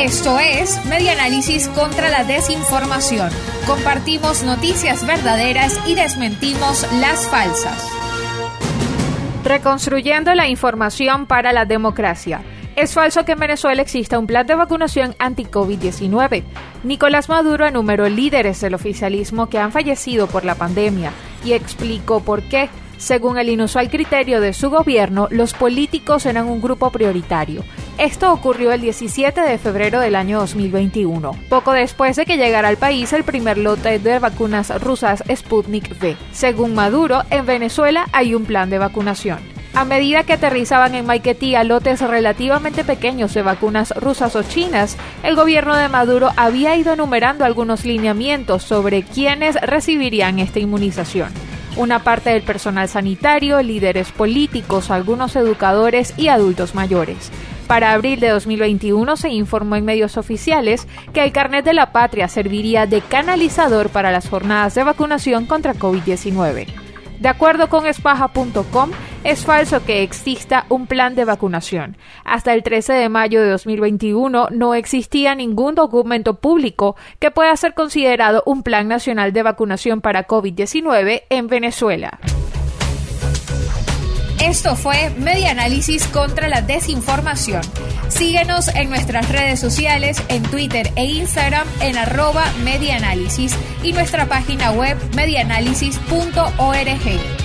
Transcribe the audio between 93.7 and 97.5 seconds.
y nuestra página web medianálisis.org.